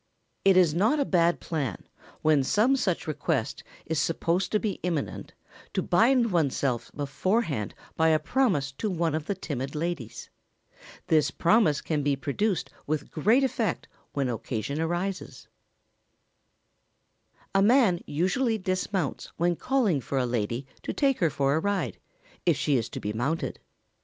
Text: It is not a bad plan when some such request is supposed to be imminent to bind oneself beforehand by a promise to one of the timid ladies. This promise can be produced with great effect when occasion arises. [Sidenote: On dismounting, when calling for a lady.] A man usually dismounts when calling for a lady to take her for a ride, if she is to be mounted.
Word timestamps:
It 0.43 0.57
is 0.57 0.73
not 0.73 0.99
a 0.99 1.05
bad 1.05 1.39
plan 1.39 1.87
when 2.23 2.43
some 2.43 2.75
such 2.75 3.05
request 3.05 3.63
is 3.85 3.99
supposed 3.99 4.51
to 4.51 4.57
be 4.59 4.79
imminent 4.81 5.33
to 5.75 5.83
bind 5.83 6.31
oneself 6.31 6.91
beforehand 6.95 7.75
by 7.97 8.07
a 8.07 8.17
promise 8.17 8.71
to 8.79 8.89
one 8.89 9.13
of 9.13 9.25
the 9.25 9.35
timid 9.35 9.75
ladies. 9.75 10.31
This 11.05 11.29
promise 11.29 11.81
can 11.81 12.01
be 12.01 12.15
produced 12.15 12.71
with 12.87 13.11
great 13.11 13.43
effect 13.43 13.87
when 14.13 14.27
occasion 14.27 14.81
arises. 14.81 15.47
[Sidenote: 17.53 17.53
On 17.53 17.61
dismounting, 17.61 17.61
when 17.61 17.61
calling 17.61 17.61
for 17.61 17.77
a 17.77 17.85
lady.] 17.85 17.93
A 17.93 17.93
man 17.99 18.03
usually 18.07 18.57
dismounts 18.57 19.31
when 19.37 19.55
calling 19.55 20.01
for 20.01 20.17
a 20.17 20.25
lady 20.25 20.65
to 20.81 20.93
take 20.93 21.19
her 21.19 21.29
for 21.29 21.53
a 21.53 21.59
ride, 21.59 21.99
if 22.47 22.57
she 22.57 22.75
is 22.75 22.89
to 22.89 22.99
be 22.99 23.13
mounted. 23.13 23.59